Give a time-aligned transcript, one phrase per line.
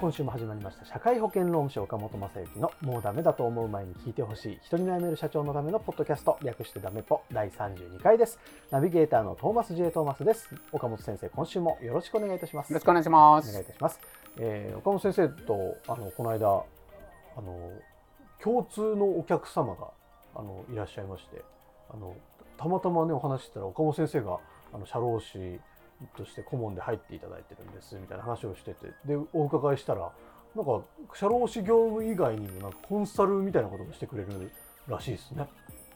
[0.00, 8.38] 今週も始まりました社会保険労務士岡本正幸のもうダメだと思う前に聞いてほしい人に悩める社長のためのポッドキャスト略してダメポ第32回です。
[8.70, 10.48] ナビゲーターのトーマス J トーマスです。
[10.72, 12.70] 岡本先生今週もよろしくお願いいたします。
[12.70, 13.50] よろしくお願いします。
[13.50, 14.00] お願いいたします、
[14.38, 17.70] えー岡本先生とあのこの間あの
[18.42, 19.88] 共通のお客様が
[20.34, 21.44] あのいらっしゃいまして
[21.92, 22.16] あの
[22.56, 24.38] たまたまねお話ししたら岡本先生が
[24.72, 25.60] あの社労士
[26.16, 30.10] として顧問で入っていただいてるんですみたいな話をしててでお伺いしたら
[30.56, 30.80] なんか
[31.14, 34.50] 社労士業務以外にもなんかコンサルみたいなこともしてくれる
[34.88, 35.46] らしいですね。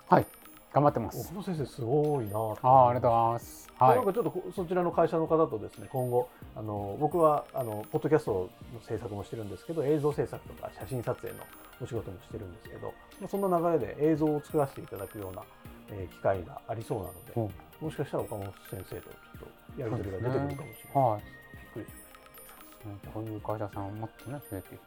[0.09, 0.27] はい、
[0.73, 1.21] 頑張ってます。
[1.27, 3.73] 岡本先生すごいなとああ、ありがとうございます。
[3.77, 4.05] はいなん。
[4.05, 11.41] かちょっとこそちらの会社の方とですね今後あの僕はあのポッドキャストの制作もしてるんですけど映像制作とか写真撮影の
[11.83, 15.43] お仕事もしてるんですけどまあそんな流れで映像を作らせていただくような、
[15.91, 21.05] えー機会がありそうなので、うんもしかしたら岡本先生とちょっとやり取りが出てくるかもしれない。
[21.05, 21.23] はい。
[21.77, 22.05] びっくりし
[23.13, 24.81] こういう会社さんをもっとね、増えていく。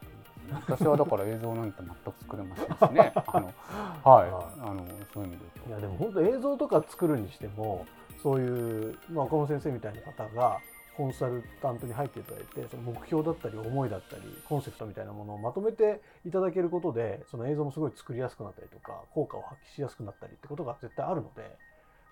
[0.50, 3.12] 私はだから映像なんて全く作れませんしね。
[3.26, 4.28] あの、はい、
[4.62, 5.80] あの、そういう意味でましたいや。
[5.80, 7.86] でも本当映像とか作るにしても
[8.20, 10.58] そういう、まあ、岡本先生みたいな方が
[10.96, 21.56] コンサルタントに入っていただいてその目標だったり思いだったりコンセプトみたいなものをまとめていただけることでその映像もすごい作りやすくなったりとか効果を発揮しやすくなったりってことが絶対あるので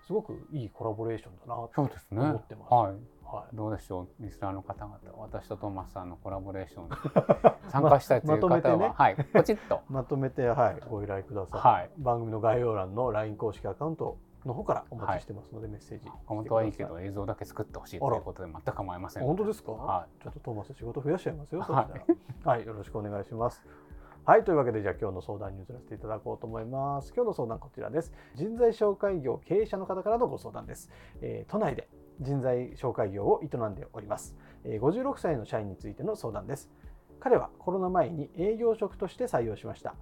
[0.07, 2.21] すごくいいコラボレーションだなとそうですね。
[2.21, 2.73] 思ってます。
[2.73, 2.93] はい。
[3.29, 6.89] はいどうでしょう、リスナーの方々、私とトーマスさんのコラボレーションに
[7.69, 9.81] 参加したいというまとめてね方は、はい、ポチッと。
[9.89, 11.91] まとめて、はい、ご依頼ください、はい。
[11.97, 19.23] 番組の概要欄の LINE 公式アカウントの方からお待ちしてますので、メッセージ本当はいいけど、映像だけ作ってほしいということで、全く構いません。
[19.23, 21.89] 本当ですか、はちょっとトーマス仕事増やしちゃいますよ、そは
[22.45, 22.47] い。
[22.47, 23.65] はい、よろしくお願いします。
[24.27, 27.13] はい、というわけで、じゃあ今日の相談に移らせていただこうと思います。
[27.15, 28.11] 今日の相談こちらです。
[28.35, 30.89] 人材紹介業経営者の方からのご相談です。
[31.21, 31.87] えー都内で
[32.19, 34.35] 人材紹介業を営んでおります。
[34.65, 36.69] えー56歳の社員についての相談です。
[37.21, 39.95] 彼はコロナ前に営業職として採用しました。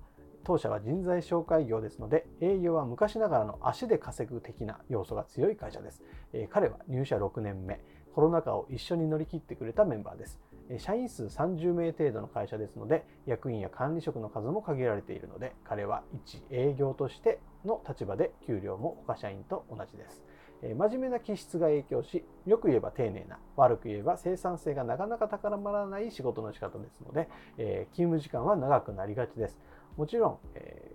[0.44, 6.02] 当社は人材紹介業ですので、営業は昔ながらの足で稼ぐ的な要素が強い会社です。
[6.34, 7.80] えー彼は入社6年目、
[8.16, 10.40] コロナ禍を一緒に乗り切ってくれたメンバーです。
[10.80, 20.24] 社員数30名程度の会社ですので、役員や管理職の数も限られているので、彼は一営業としての立場で給料も他社員と同じです。
[20.62, 29.60] 真面目な気質が影響し、よく言えば丁寧な、悪く言えば生産性がなかなか高まらない仕事の仕方ですので、え勤務時間は長くなりがちです。
[29.98, 30.92] もちろん、え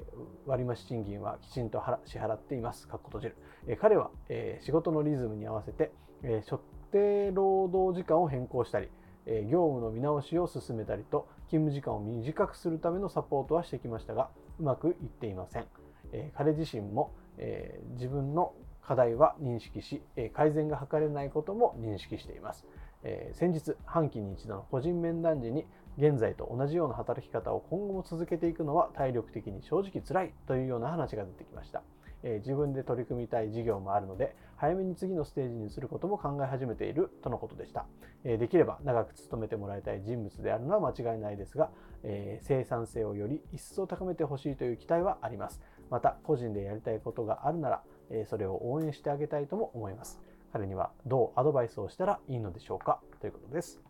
[0.46, 2.88] 割増賃金はきちんと支払っています。
[2.88, 3.36] かっこ閉じる。
[3.68, 5.92] え彼は、え仕事のリズムに合わせて、
[6.24, 6.60] え所
[6.90, 8.88] 定労働時間を変更したり、
[9.30, 15.66] え業務の見直しを進めたりと勤務時間を短くするためのサポートはしてきましたがうまくいっていません、
[16.12, 18.52] え彼自身も、え自分の
[18.82, 22.66] 課題は認識し、え改善が図れないことも認識しています、
[23.04, 25.64] え先日半期に一度の個人面談時に
[25.96, 31.82] 現在と同じような働き方を今後も続けていくのは体力的に正直辛いというような話が出てきました。
[32.22, 37.86] えー自分で取り組みたい事業もあるので早めに次のステージにすることも考え始めているとのことでした、
[38.24, 41.70] えーできれば長く勤めてもらいたい人物であるのは間違いないですが、
[42.02, 45.60] えー生産性をより一層高めてほしいという期待はあります。
[45.90, 50.20] また個人でやりたいことがあるなら、えーそれを応援してあげたいとも思います。
[50.52, 53.00] 彼にはどうアドバイスをしたらいいのでしょうか？
[53.20, 53.80] ということです。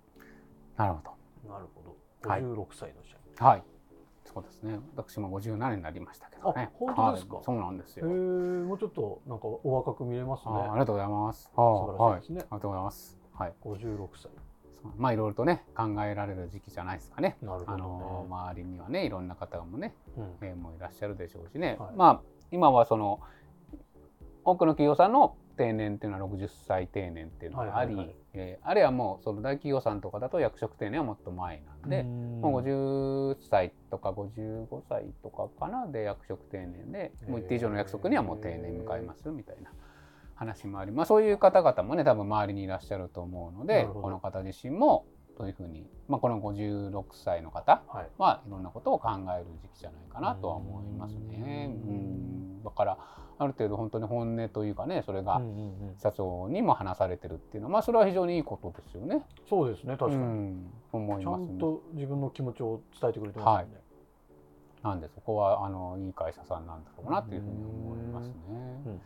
[0.77, 1.51] なるほど。
[1.53, 2.29] なるほど。
[2.29, 2.43] はい。
[2.43, 3.63] 56歳の社はい。
[4.33, 4.79] そうですね。
[4.97, 6.71] 私も57年になりましたけどね。
[6.73, 7.35] あ本当ですか？
[7.37, 8.07] はいそうなんですよ。
[8.07, 11.51] ーもうちょっとなんかお若く見えますねあありがとうございます。
[11.53, 12.23] あ素晴らはい。
[12.23, 13.19] しいですねありがとうございます。
[13.35, 13.53] はい。
[13.65, 14.31] 56歳
[14.97, 17.37] まあいろいろとね考えられる時期じゃないですかね。
[17.43, 21.77] なるほどねあの周りにはねいろんな方もね、うんえーもういらっしゃるでしょうしね。
[21.79, 23.21] はいまあ今はその
[24.45, 39.71] 多くの企業さんの定年っていうのは60歳定年っていうのがあり、はえーあるいはもうその大企業さんとかだと役職定年はもっと前なんで、もう50歳とか55歳とかかなで役職定年でもう一定以上の約束にはもう定年迎えますみたいな
[40.35, 45.05] 話もありまあそういう方々もね多分周りにいらっしゃると思うのでこの方自身も
[45.41, 48.09] というふうに、まあ、この56歳の方はい。
[48.19, 51.71] はいろんなことを考える時期じゃないかなとは思いますね。
[51.83, 51.89] うん。
[51.89, 51.93] う
[52.61, 52.63] ん。
[52.63, 52.99] だから
[53.39, 55.97] ある程度本当に本音というかねそれがうんうんうん。
[55.99, 59.25] 社長にも話されてるっていうのは、まあ、それは非常にいいことですよね。
[59.49, 60.73] そうですね確かに、うん。
[60.93, 61.55] 思いちゃますね。
[61.55, 63.81] んと自分の気持ちを伝えてくれてますよね、
[64.83, 68.35] なんでそこはあのいい会社さんなんだろうなというふうに思いますね。
[68.49, 69.01] うんうん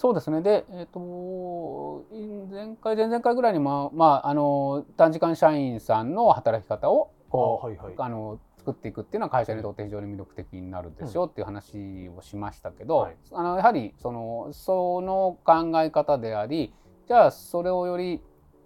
[0.00, 0.40] そうですね。
[0.40, 2.06] で、えっ、と
[2.50, 7.94] 前回前々回ぐらいにまあまああの短時間社員さんの働き方をこうあはいはい。
[7.98, 13.16] あの作っていくっていうのは会社にとって非常に魅力的になるでしょうっていう話をしましたけど、はい。
[13.30, 16.72] あのやはりそのその考え方であり
[17.06, 18.22] じゃあそれをより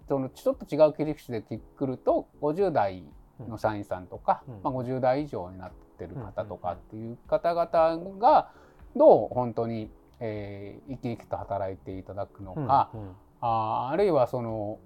[0.07, 3.03] そのちょっと違う切り口でくると50代
[3.45, 4.53] の社員さんとか、うん。
[4.63, 8.51] まあ、50代以上になってる方とうんかっていう方々が
[8.95, 13.15] どう本当に、えー生き生きと働いていただくのか、うんうん。
[13.41, 14.79] あーあるいはその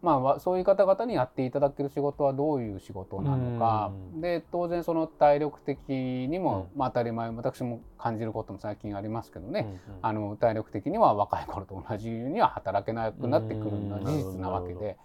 [0.00, 4.20] まあわそういう方々にやっていただける仕事はどういう仕事なのか、うん。
[4.20, 9.98] で当然その体力的にも、うまあ、当たり前私も感じることも最近ありますけどね、うんうん。
[10.02, 14.96] あの体力的には若い頃と同じには働けなくなってくるのは事実なわけで。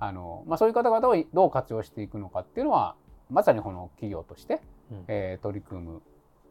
[0.00, 2.94] あの、まあ、そういう方々をどう活用していくのかっていうのは
[3.30, 4.60] まさにこの企業として、
[4.92, 5.04] うん。
[5.08, 6.02] えー取り組む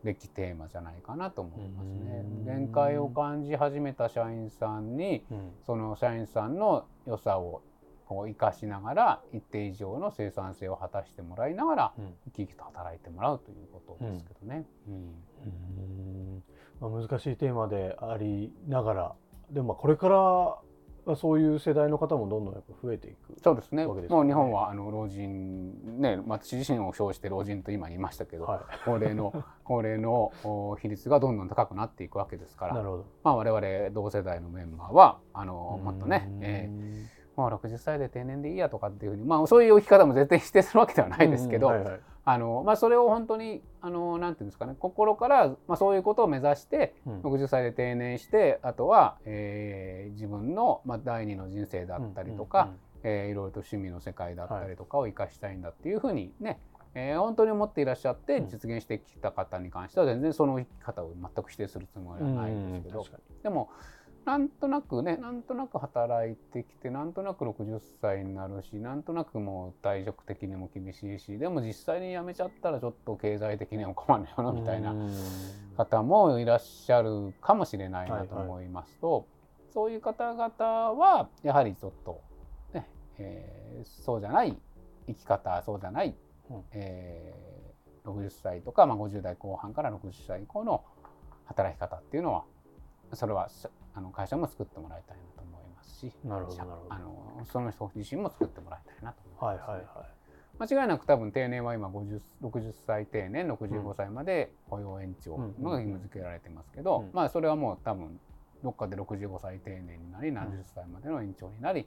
[0.08, 2.24] べきテーマじゃないかなと思いますね。
[2.24, 2.46] うん。
[2.46, 5.52] 限界を感じ始めた社員さんにうん。
[5.66, 7.62] その社員さんの良さを
[8.08, 12.14] こう生かしながら一定以上の生産性を果たしてもらいながらうん。
[12.26, 14.66] 生き生きと働いてもらうということですけどね。
[14.88, 14.94] うん。
[14.94, 14.98] う
[16.38, 16.44] ん。
[16.80, 19.16] まあ、難しいテーマでありながら
[19.52, 20.62] でもまあこれからは
[21.16, 23.86] そういう世代の方もどんどんやっぱ増えていくそうですね。
[23.86, 29.34] もう日本はあの老人ね、私自身を称して老人と今言いましたけど、は高齢の
[29.64, 33.06] 高齢のお比率がどんどん高くなっていくわけですかい、なら、るほど。
[33.24, 41.74] まあ我々同世代のメンバーはあのもっとね、うんえーもう60歳で定年でいいやとかっていうふうに、まあそういう生き方も絶対否定するわけではないですけど、うん。
[41.76, 47.22] はいはいあのまあそれを本当にあのなんていうんですかね、心からまあそういうことを目指してうん。
[47.22, 52.72] 60歳で定年してあとは、えー自分の、まあ、第二の人生だったりとか、
[53.04, 56.60] えーいろいろと趣味の世界だったりとかを生かしたいんだっていうふうにね、
[56.96, 58.48] えー本当に思っていらっしゃってうん。
[58.50, 63.70] 実現してきた方に関しては全然その生き方を全く否定するつもりうんはないんですけど、うん確かでも
[64.28, 75.14] なんとなくねなんとなく働いてきてなんとなく60歳になるしなんとなくもう体力的にも厳しいしでも実際に辞めちゃったらちょっと経済的にも困るよなにみたいなうん。
[75.78, 79.28] 方もいらっしゃるかもしれないなとはいはい思いますと、
[79.74, 80.46] そういう方々
[80.94, 82.22] はやはりちょっと、
[82.74, 82.90] ね
[83.20, 84.58] えーそうじゃない
[85.08, 86.16] 生き方そうじゃない、
[86.50, 86.64] うん。
[86.74, 87.58] えー
[88.10, 90.84] 60歳とか、まあ、50代後半から60歳以降の
[91.46, 92.44] 働き方っていうのは
[93.14, 99.72] それはしあの会社も作ってもらいたいなと思いますしなるほどあのその人自身も作ってもらいたいなと思います、ね。
[99.72, 100.18] はいはいはい。
[100.60, 107.10] 間違いなく多分定年は今50 60歳定年65歳まで雇用延長のが義務付けられてますけど、うん。
[107.14, 108.20] まあそれはもう多分
[108.64, 111.86] どっかで65歳定年になり70歳までの延長になり、う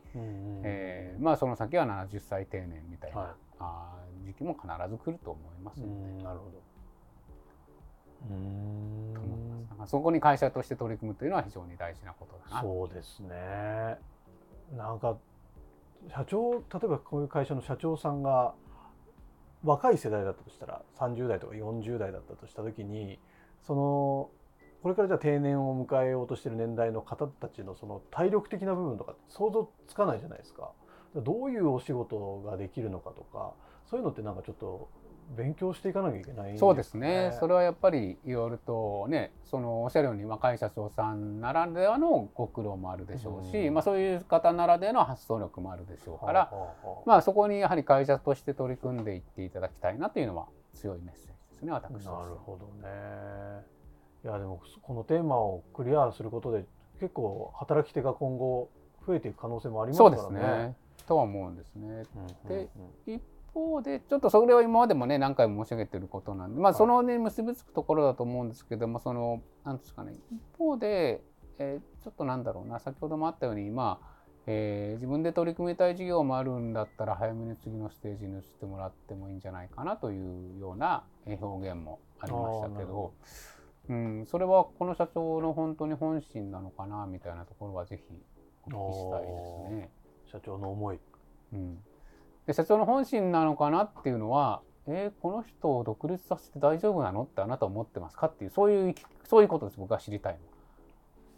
[0.63, 3.31] えーまあその先は70歳定年みたいな、はい。
[3.59, 6.63] あー時期も必ず来ると思いますうので、んなるほど
[8.29, 9.71] と思います。
[9.71, 12.63] だからそこに会社として取り組むというのは非常に大事なことだな。
[12.63, 13.99] そうですね。
[14.77, 15.17] なんか
[16.09, 18.55] 社長例えばこういう会社の社長さんが
[19.65, 23.19] 若い世代だったとしたら30代とか40代だったとした時に
[23.67, 24.31] その
[24.83, 30.71] これからじゃあ定年を迎えようとしてる年代の方たちのその体力的な部分とか想像つかないじゃないですか。
[31.15, 33.53] どういうお仕事ができるのかとか
[33.85, 34.89] そういうのってなんかちょっと
[35.37, 37.33] 勉強していかなきゃいけないんそうですね。
[37.39, 46.51] それれはやっぱりいろいろとね、そのおっしゃるように若い社長さんならではのご苦労もあるでしょうし、うんまあそういう方ならではの発想力もあるでしょうから、
[47.07, 53.65] ままあそこにやはり会社として取り組んでいっていただきたいなというのは強いメッセージですね、私なるほどね。
[54.25, 56.65] いやでもこのテーマをクリアすることで
[57.01, 58.69] 結構働き手が今後
[59.07, 60.35] 増えていく可能性もありますそうからね。
[60.35, 60.77] ですね。
[61.07, 62.03] とは思うんですね。
[62.45, 62.69] うんで
[63.07, 71.23] うん一方でちょっとそれは今までもね何回も申し上げてることなんでまあはいそのね結びつくところだと思うんですけどもそのなんですかね一方で、
[71.59, 74.07] えーちょっとなんだろうな先ほどもあったようにまあ、
[74.47, 83.13] えー自分で取り組みたい事業もあるんだったら早めに次のステージに移ってもらってもいいんじゃないかなというようなえー表現もありましたけど
[83.91, 88.15] うん、それはこの社長の本当に本心なのかなみたいなところはぜひ
[88.63, 89.91] お聞きしたいですね。
[90.31, 91.01] 社長の思い。
[91.53, 91.79] うん、
[92.47, 97.23] で社長の本心なのかなっていうのは、えーこの人を独立させて大丈夫なの？
[97.23, 98.27] ってあなたは思ってますか？
[98.27, 98.95] っていうそういう
[99.25, 100.45] そういうことです僕が知りたいのは。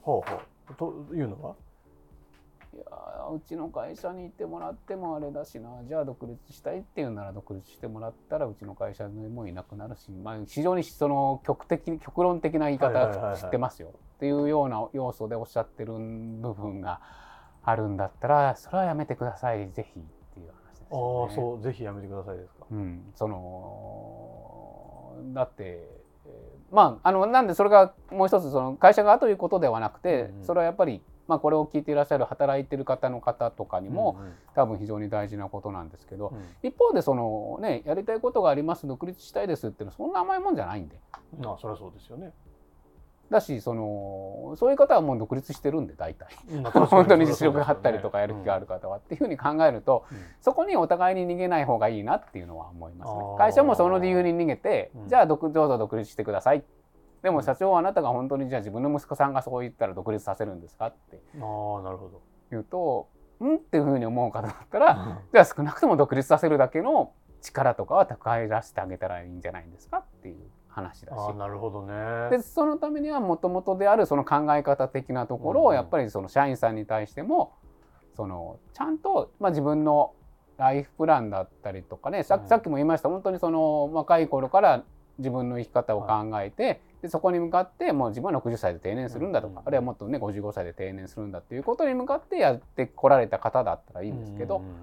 [0.02, 0.40] ほうほ
[0.70, 1.08] う。
[1.08, 1.54] というのは？
[2.74, 5.68] いやーうちの会社にいてもらってもあれだしな。
[5.86, 13.88] じゃあ独立したいっていうなら独立してもらったらうちの会社にもいなくなるし、まあ、非常にその極的極論的な言い方知ってますよ。
[14.16, 17.00] っていうような要素でおっしゃってる部分が
[17.62, 19.68] あるんだったらそれはやめてください。
[19.72, 20.00] ぜひ
[20.92, 21.32] あ。
[21.32, 22.66] あそうぜひやめてくださいですか。
[22.70, 25.88] うん、そのだって、
[26.26, 40.96] えーまああのなんでそれがもう一つその会社側ということではなくて、うんうんそれはやっぱり、まあ、これを聞いていらっしゃる働いてる方の方とかにも、うんうん多分非常に大事なことなんですけど、うん一方でその、ね、やりたいことがあります独立したいですっていうのはそんな甘いもんじゃないんで
[41.38, 42.32] まあそりゃそうですよね。
[43.32, 46.28] だしそのそういう方はもう独立してるんで大体。
[46.86, 50.18] 本当に実力があったりとかやる気がある方は、っていうふうに考えるとうん。
[50.40, 53.18] そこにお互いに逃げない方がいいなっていうのは思いますね。
[53.38, 55.08] 会社もその理由に逃げて、うん。
[55.08, 56.64] じゃあ独どうぞ独立してください。
[57.22, 61.20] でも社長はあなたが本当にじゃあ自分の息子さんがそう言ったら独立させるんですかって。
[61.40, 62.20] ああなるほど。
[62.50, 63.08] 言うと
[63.40, 70.36] うんっていうふうに思う方だったら、じゃあ少なくとも独立させるだけの力とかは蓄え出してあげたらいいんじゃないんですかっていう
[70.72, 71.34] 話だし。
[71.36, 72.30] なるほどね。
[72.30, 77.52] でそのためにはもともとであるその考え方的なところうんをやっぱりその社員さんに対しても
[78.14, 80.14] そのちゃんと、まあ、自分の
[80.58, 83.08] ライフプランだったりとかねさっきも言いました。
[83.08, 84.84] 本当にその若い頃から
[85.18, 94.74] 自分の生き方を考えて、でそこに向かってもう自分は60歳で定年するんだとか、うんあるいはもっとね55歳で定年するんだっていうことに向かってやってこられた方だったらいいんですけど、うんうんうん。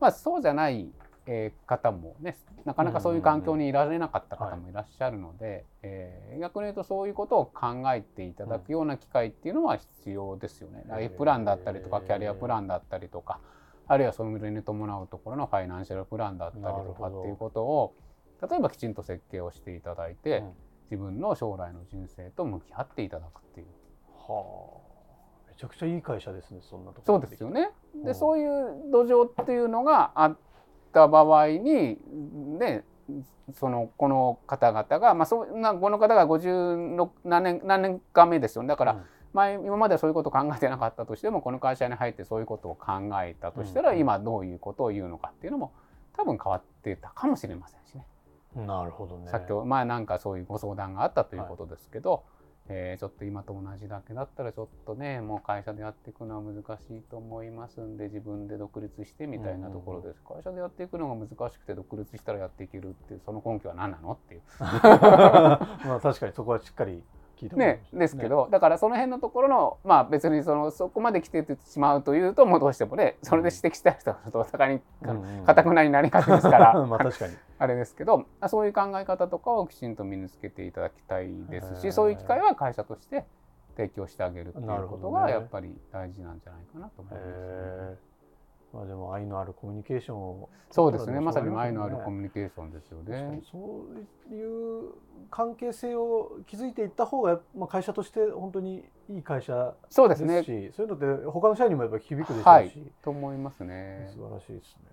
[0.00, 0.90] まあ、そうじゃない、
[1.32, 10.82] えー方もねなかなかそういう環境にいられなかった方もいらっしゃるので、えー逆に言うとそういうことを考えていただくような機会っていうのは必要ですよね。
[10.84, 13.38] うんライフプランだったりとかキャリアプランだったりとか
[13.86, 17.94] あるいはそれに伴うところのファイナンシャルプランだったりとかっていうことを
[18.48, 20.52] 例えばきちんと設計をしていただいて、うん。
[20.90, 23.66] 自分の将来の人生と向き合っていただくっていう。
[24.28, 24.80] は
[25.46, 25.50] あ。
[25.50, 27.70] めちゃくちゃいい会社ですねそんなところそうまですよね。
[27.94, 28.04] うん。
[28.04, 30.36] でそういう土壌っていうのがあっ
[30.92, 31.98] た場合に
[32.58, 32.84] ね
[33.52, 39.00] そのこの方々が、まあ、そんなこの方が56何年何年か目ですよねだから、うん
[39.32, 45.72] 前今まではそういうことを考えてなかったとしてもこの会社に入ってそういうことを考えたとしたら、うん今どういうことを言うのかっていうのも
[46.16, 48.04] 多分変わってたかもしれませんしね。
[48.66, 49.28] なるほどね。
[49.30, 52.24] 先ほど前なんかそういうご相談があったということですけど、
[52.68, 64.42] えーちょっと今と同じだけだったらちょっとねもう会社でやっていくのは難しいと思いますんで自分で独立してみたいなところです、会社でやっていくのが難しくて独立したらやっていけるっていうその根拠は何なのっていう。
[64.60, 67.02] まあ確かにそこはしっかり
[67.46, 74.80] ねですけど、だからその辺のところのまあ別にそのそこまで来ててしまうというともうどうしてもねそれで指摘した人がちょっとお互いに
[75.44, 77.34] かたくなになりがちですから、 まあ確かに。
[77.58, 83.26] あれですけどあそういう考え方とかをきちんと身につけていただきたいですしそういう機会は会社として
[83.76, 88.09] 提供してあげるっていうことがやっぱり大事なんじゃないかなと思います、へー
[88.72, 93.40] まあでも愛のあるコミュニケーションをそうですねまさに愛愛のあるコミュニケーションですよね。
[93.50, 93.84] そ
[94.30, 94.92] ういう
[95.30, 102.72] 関係性を築いていった方が、まあ、会社として本当にいい会社でそうですすしねそういうのって他の社員にもやっぱり響くでしょうし、はい
[103.02, 104.08] と思いますね。
[104.14, 104.90] 素晴らしいですね。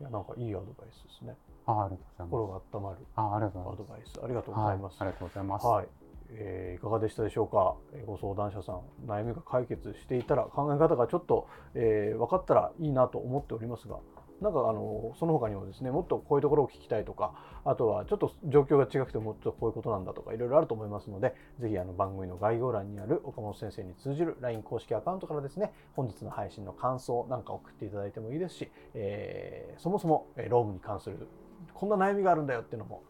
[0.00, 1.34] いやなんかいいアドバイスですね。
[1.66, 2.30] あありがとうございます。
[2.30, 3.88] 心が温まるあありがとうアございます。
[3.88, 4.96] ドバイスありがとうごはい、ざいます。
[5.00, 5.66] ありがとうございます。
[5.66, 5.86] はい、
[6.30, 13.96] えーいかがでしたでしょうか、えご相談者さん悩みが解決していたら考え方がちょっと、えー分かったらいいなと思っておりますが
[14.40, 31.28] なんかあのその他にもですねもっとこういうところを聞きたいとかあとはちょっと状況が違くてもっとこういうことなんだとかいろいろあると思いますのでぜひあの番組の概要欄にある岡本先生に通じる LINE 公式アカウントからですね本日の配信の感想なんか送っていただいてもいいですし、えーそもそもえロームに関する
[31.74, 33.02] こんな悩みがあるんだよっていうのも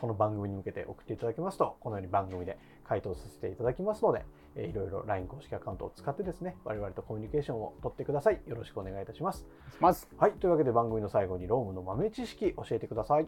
[0.00, 8.40] この番組に向けて送っていただけますとこのように番組で回答させていただきますので、えーいろいろ LINE 公式アカウントを使ってですね我々とコミュニケーションを取ってください。
[8.46, 9.46] よろしくお願いいたします。
[9.80, 10.32] まず、はい。
[10.32, 13.26] というわけで番組の最後にロームの豆知識教えてください。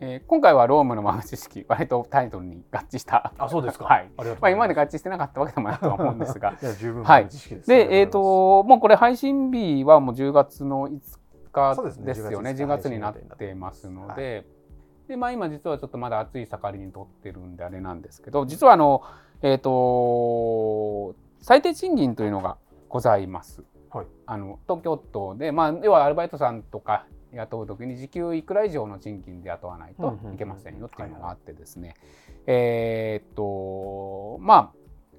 [0.00, 3.32] えー今回はロームの豆知識割とタイトルに合致した。
[3.38, 3.84] あそうですか。
[3.84, 4.10] はい。
[4.16, 6.56] まあ今まで合が致してなかったわけでもないとは思うんですが。
[6.60, 7.22] いや十分はい。
[7.22, 11.18] 豆知識でえっ、とうごと、もうこれ配信日はもう10月の5
[11.52, 12.50] 日ですよね。
[12.50, 14.44] 10 10月月になってますので、
[15.08, 19.02] で、まあ今実はちょっとまだ暑い盛りにとってるんであれなんですけど、実はあの、
[19.42, 22.56] えっ、と、最低賃金というのが
[22.88, 23.62] ございます。
[23.90, 31.94] はいあの東京都で、まあ、要はアルバイトさんとか雇う時に時給いくら以上の賃金で雇わないといけませんよっていうのがあってですね、
[32.46, 34.72] えーっとまあ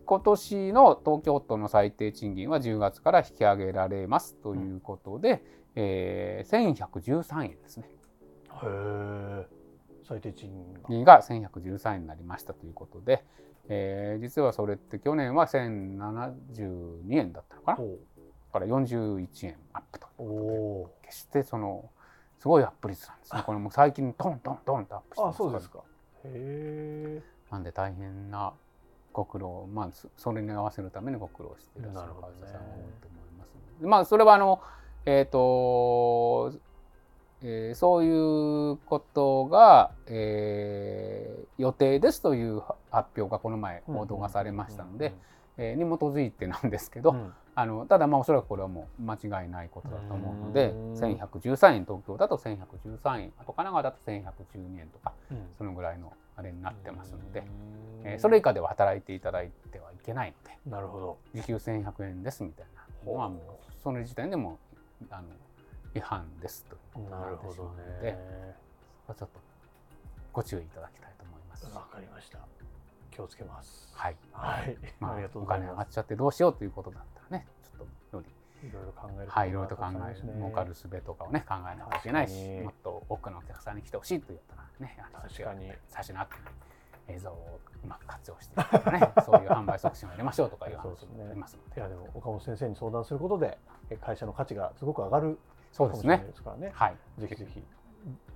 [0.06, 5.44] 今年の東京都の最低賃金は10月から引き上げられますということで、
[5.76, 7.90] えー1113円ですね。
[7.90, 9.57] へえ
[10.08, 10.80] 最低賃金が。
[10.88, 13.26] 金が1113円になりましたということで、
[13.70, 17.78] えー実はそれって去年は1072円だったのかな？
[17.78, 18.00] ほう。
[18.52, 21.90] から41円アップとおお決してその
[22.40, 23.44] すごいアップ率なんですね。
[23.46, 25.38] これも最近トントントンとアップしてあます。
[25.38, 25.80] そうですか。
[26.24, 28.54] へえなんで大変な
[29.12, 29.68] ご苦労。
[29.74, 32.34] まあそそれに合わせるためにご苦労していらっしゃる会なるほどね。
[32.42, 33.88] 社さんが多いと思いますので。
[33.88, 34.62] まあそれはあの
[35.06, 36.52] えっ、と、
[37.44, 45.14] えーそういうことが、えー予定ですという発表がこの前報道がされましたので、
[45.58, 47.34] えーに基づいてなんですけど、うん。
[47.56, 50.94] あのただまあおそらくこれはもう間違いないことだと思うのでうん。
[50.94, 55.38] 1113円東京だと1113円あと神奈川だと1112円とかうん。
[55.58, 57.46] そのぐらいのあれになってますので、うん。
[58.12, 61.18] えーそれ以下では働いていただいてはいけないのでなるほど。
[61.34, 62.66] 時給1100円ですみたい
[63.06, 63.40] なのはもう
[63.82, 64.60] その時点でも
[65.10, 65.24] あの
[65.98, 68.02] 違反ですとなるほどね。
[68.02, 68.18] で、
[69.08, 69.28] ちょっと
[70.32, 71.66] ご注意いただきたいと思います。
[71.76, 72.40] わかりました。
[73.12, 73.90] 気をつけます。
[73.94, 78.24] はい、はい、まあ、ありがとうお金上がっちゃってどうしようということだったらねちょっとよ
[78.62, 84.98] りいろいろ考えるはい、いろいろと考える、儲かる術とかをね、考えなきゃいけないしもっと多くのお客さんに来てほしいと言ったらね、
[85.30, 85.72] 確かに。
[85.90, 86.38] 最初にあった
[87.12, 88.58] 映像をうまく活用して
[88.92, 93.58] ね、 そういう販売促進をやりましょうとかいう話もありますので、いやでも岡本先生に相談することで
[93.90, 95.40] え会社の価値がすごく上がる
[95.72, 96.26] そうですね。
[96.28, 96.72] ですからね。
[96.74, 97.64] はい、ぜひぜひ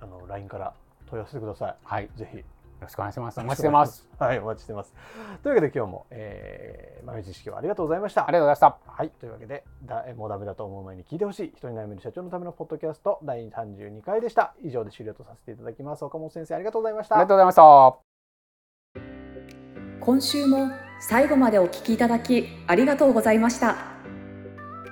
[0.00, 0.74] あの LINE から
[1.06, 2.18] 問い合わせてくださはい、よい。
[2.18, 2.44] ぜひ。
[2.82, 3.40] ろしくお願いします。
[3.40, 4.08] お待ちしてます。
[4.18, 4.94] はいお待ちしてます。
[5.42, 8.26] というわけで今日も、えー、豆知識をありがとうございました。
[8.26, 8.92] ありがとうございました。
[8.92, 14.54] はい、というわけでだもうダメだと思う前に聞いてほしい人に悩める社長のためのポッドキャスト第32回でした。
[14.62, 16.04] 以上で終了とさせていただきます。
[16.04, 17.16] 岡本先生ありがとうございました。
[17.16, 17.98] ありがとうございました。
[20.00, 20.70] 今週も
[21.00, 23.76] 最後までお聞きいただきありがとうございました。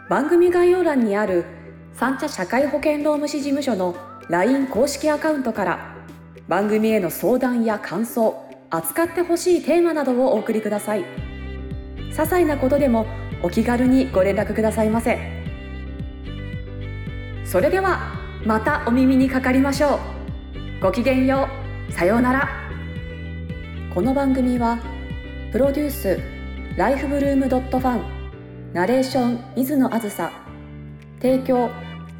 [0.09, 1.60] 番組概要欄にある
[1.95, 3.95] 三茶社会保険労務士事務所の
[4.29, 5.97] LINE 公式アカウントから
[6.49, 11.05] 番組への相談や感想扱ってほしいテーマなどをお送りください。
[12.11, 13.07] 些細なことでも
[13.43, 15.19] お気軽にご連絡くださいませ。
[17.45, 20.83] それではまたお耳にかかりましょう。
[20.83, 21.49] ごきげんよ
[21.89, 21.93] う。
[21.93, 22.49] さようなら。
[23.93, 24.79] この番組は
[25.51, 26.21] プロデュース
[26.77, 28.03] ライフブルームドットファン
[28.73, 30.31] ナレーション水野あずさ
[31.21, 31.71] 提供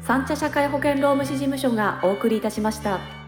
[0.01, 3.20] 三茶社会保険労務士事務所がお送りいたしました。